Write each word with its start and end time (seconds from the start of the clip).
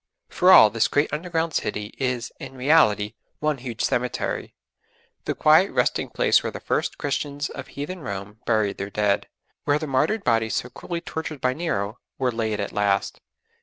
For 0.29 0.51
all 0.51 0.71
this 0.71 0.87
great 0.87 1.13
underground 1.13 1.53
city 1.53 1.93
is 1.99 2.31
in 2.39 2.55
reality 2.57 3.13
one 3.37 3.59
huge 3.59 3.83
cemetery: 3.83 4.55
the 5.25 5.35
quiet 5.35 5.69
resting 5.71 6.09
place 6.09 6.41
where 6.41 6.49
the 6.51 6.59
first 6.59 6.97
Christians 6.97 7.49
of 7.51 7.67
heathen 7.67 7.99
Rome 7.99 8.39
buried 8.47 8.79
their 8.79 8.89
dead, 8.89 9.27
where 9.65 9.77
the 9.77 9.85
martyred 9.85 10.23
bodies 10.23 10.55
so 10.55 10.71
cruelly 10.71 11.01
tortured 11.01 11.39
by 11.39 11.53
Nero 11.53 11.99
were 12.17 12.31
laid 12.31 12.59
at 12.59 12.71
last. 12.71 13.21